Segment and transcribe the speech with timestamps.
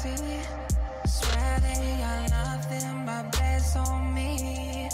[0.00, 0.40] see.
[1.06, 4.88] Swear they got nothing but best on me.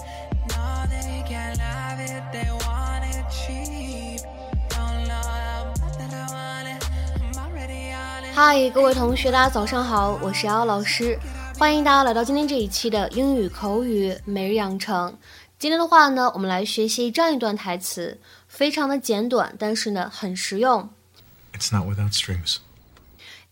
[0.49, 4.21] No, they can't have it, they want it cheap.
[4.69, 6.85] Don't know how bad that I want it.
[7.21, 8.35] I'm already on it.
[8.35, 11.19] 嗨，各位同学，大家早上好，我是姚老师，
[11.59, 15.17] 欢迎大家来到今天这一期的英语口语每日养成。
[15.59, 20.91] 今天的话呢，我们来学习这样一段台词，非常的简短，但是呢很实用。
[21.53, 22.57] It's not without strings.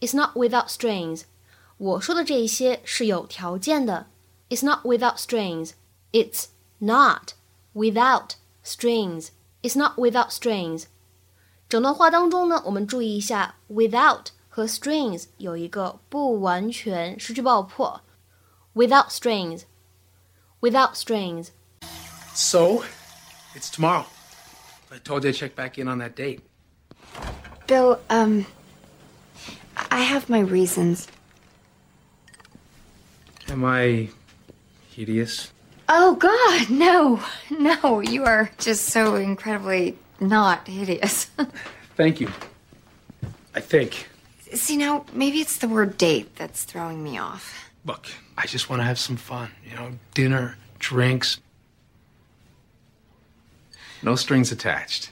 [0.01, 1.23] It's not without strings。
[1.79, 4.07] 我说的这一些是有条件的。
[4.49, 5.73] It's not without strings.
[6.13, 6.47] It's
[6.79, 7.35] not
[7.75, 8.35] without
[8.65, 9.29] strings.
[9.63, 10.85] It's not without strings.
[11.69, 18.01] 整段话当中呢，我们注意一下，without 和 strings 有一个不完全失去爆破。
[18.75, 19.63] Without strings.
[20.61, 21.49] Without strings.
[22.35, 22.85] So,
[23.55, 24.05] it's tomorrow.
[24.91, 26.41] I told you to check back in on that date.
[27.67, 28.47] Bill, um,
[29.89, 31.07] I have my reasons.
[33.50, 34.10] Am I
[34.92, 35.52] hideous?
[35.88, 41.26] Oh, God, no, no, you are just so incredibly not hideous.
[41.96, 42.30] Thank you.
[43.54, 44.08] I think.
[44.54, 47.70] See, now, maybe it's the word date that's throwing me off.
[47.86, 48.08] Look,
[48.38, 49.52] I just want to have some fun.
[49.70, 51.40] You know, dinner, drinks.
[54.02, 55.12] No strings attached.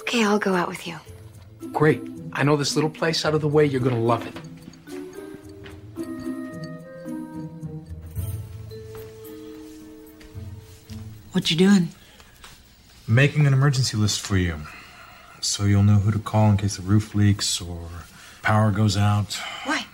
[0.00, 0.98] Okay, I'll go out with you.
[1.76, 2.00] Great.
[2.32, 3.66] I know this little place out of the way.
[3.66, 4.32] You're going to love it.
[11.32, 11.90] What you doing?
[13.06, 14.60] Making an emergency list for you.
[15.42, 17.86] So you'll know who to call in case the roof leaks or
[18.40, 19.34] power goes out.
[19.64, 19.84] Why?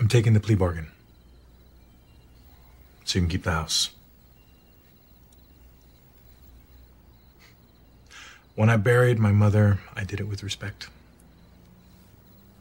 [0.00, 0.88] I'm taking the plea bargain.
[3.04, 3.90] So you can keep the house.
[8.56, 10.88] When I buried my mother, I did it with respect.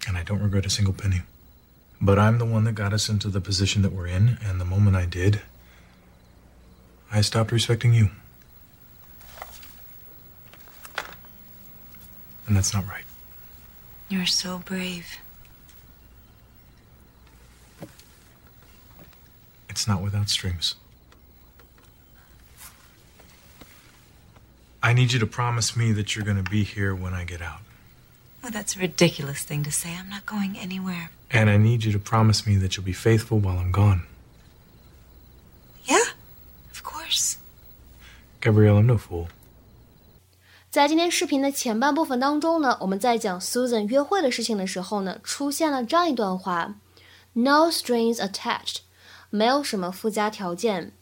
[0.07, 1.21] And I don't regret a single penny.
[2.01, 4.65] But I'm the one that got us into the position that we're in, and the
[4.65, 5.41] moment I did,
[7.09, 8.09] I stopped respecting you.
[12.45, 13.05] And that's not right.
[14.09, 15.17] You're so brave.
[19.69, 20.75] It's not without strings.
[24.84, 27.42] I need you to promise me that you're going to be here when I get
[27.42, 27.60] out.
[28.42, 29.90] Well, that's a ridiculous thing to say.
[29.90, 31.10] I'm not going anywhere.
[31.30, 34.02] And I need you to promise me that you'll be faithful while I'm gone.
[35.84, 36.14] Yeah,
[36.72, 37.36] of course.
[38.40, 39.28] Gabrielle, I'm no fool.
[40.70, 46.76] 在今天视频的前半部分当中呢，我们在讲 Susan 约会的事情的时候呢，出现了这样一段话：
[47.32, 48.78] No strings attached，
[49.28, 50.92] 没有什么附加条件，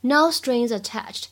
[0.00, 1.24] No strings attached。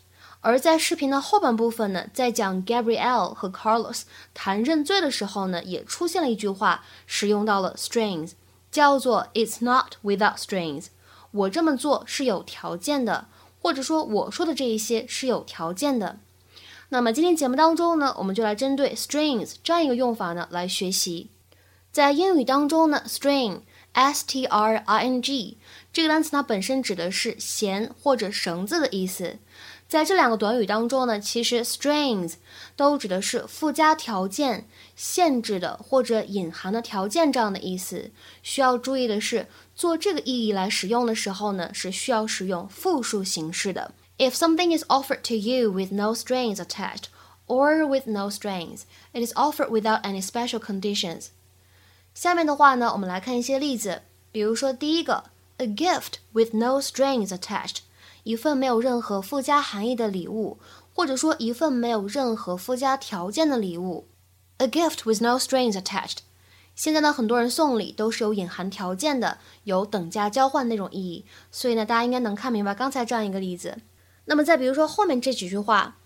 [0.44, 4.02] 而在视频的后半部分呢，在讲 Gabrielle 和 Carlos
[4.34, 8.32] 谈认罪的时候呢，也出现了一句话，使用到了 strings，
[8.70, 10.88] 叫做 It's not without strings。
[11.32, 13.28] 我这么做是有条件的，
[13.62, 16.20] 或者说我说的这一些是有条件的。
[16.90, 21.30] 那么今天节目当中呢，我们就来针对 strings 这样一个用法呢来学习。
[21.90, 23.62] 在英语当中呢，string
[23.94, 25.58] s t r i n g
[25.94, 29.38] 这个单词它本身指的是弦或者绳子的意思。
[29.93, 32.35] 在这两个短语当中呢，其实 strings
[32.77, 38.11] 都指的是附加条件、限制的或者隐含的条件这样的意思。
[38.43, 43.93] 需要注意的是，做这个意义来使用的时候呢，是需要使用复数形式的。
[44.19, 47.05] If something is offered to you with no strings attached,
[47.47, 48.81] or with no strings,
[49.13, 51.29] it is offered without any special conditions.
[52.15, 55.25] 下面的话呢，我们来看一些例子，比如说第一个，
[55.59, 57.79] a gift with no strings attached，
[58.24, 60.58] 一份没有任何附加含义的礼物，
[60.94, 64.08] 或者说一份没有任何附加条件的礼物。
[64.58, 66.20] A gift with no strings attached。
[66.76, 73.80] 现在呢，很多人送礼都是有隐含条件的，有等价交换那种意义，所以呢，大家应该能看明白刚才这样一个例子。
[74.26, 75.98] 那么再比如说后面这几句话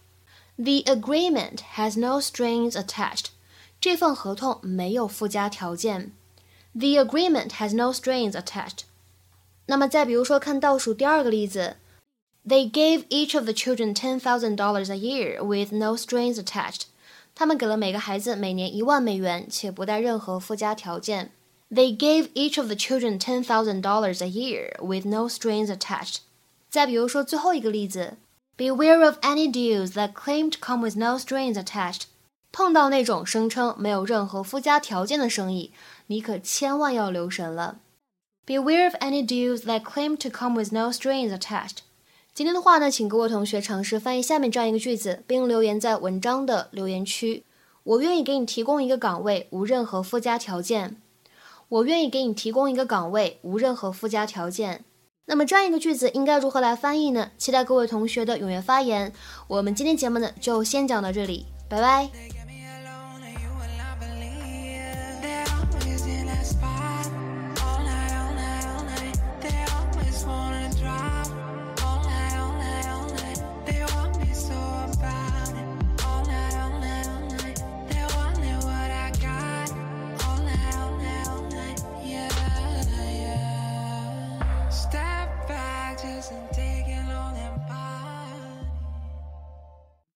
[0.56, 3.28] ，The agreement has no strings attached。
[3.80, 6.12] 这份合同没有附加条件。
[6.74, 8.80] The agreement has no strings attached。
[9.68, 11.78] 那么再比如说看倒数第二个例子
[12.47, 16.83] ，They gave each of the children ten thousand dollars a year with no strings attached。
[17.35, 21.33] 他们给了每个孩子每年一万美元，且不带任何附加条件。
[21.71, 26.17] They gave each of the children ten thousand dollars a year with no strings attached。
[26.69, 28.19] 再比如说最后一个例子，
[28.59, 32.03] Beware of any deals that claim to come with no strings attached。
[32.53, 35.73] 碰到那种声称没有任何附加条件的生意，
[36.09, 37.79] 你可千万要留神了。
[38.47, 41.79] Beware of any deals that claim to come with no strings attached。
[42.38, 47.44] 今天的话呢，请各位同学尝试翻译下面这样一个句子，并留言在文章的留言区。
[47.82, 50.98] 我愿意给你提供一个岗位，无任何附加条件。
[51.68, 54.86] 我愿意给你提供一个岗位，无任何附加条件。
[55.26, 57.32] 那么这样一个句子应该如何来翻译呢？
[57.40, 59.12] 期待各位同学的踊跃发言。
[59.48, 62.37] 我们今天节目呢就先讲到这里，拜拜。